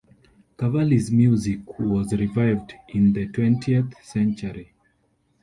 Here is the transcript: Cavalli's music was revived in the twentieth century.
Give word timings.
Cavalli's 0.57 1.11
music 1.11 1.77
was 1.77 2.11
revived 2.13 2.73
in 2.89 3.13
the 3.13 3.27
twentieth 3.27 3.93
century. 4.03 4.73